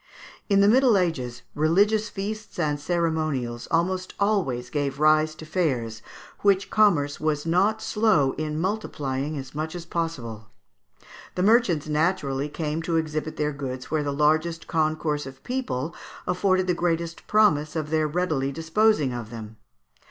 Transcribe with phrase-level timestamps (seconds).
[0.49, 6.01] In the Middle Ages religious feasts and ceremonials almost always gave rise to fairs,
[6.39, 10.47] which commerce was not slow in multiplying as much as possible.
[11.35, 15.93] The merchants naturally came to exhibit their goods where the largest concourse of people
[16.25, 19.57] afforded the greatest promise of their readily disposing of them.